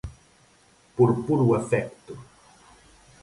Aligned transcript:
Por 0.95 1.09
puro 1.27 1.53
afecto. 1.59 2.13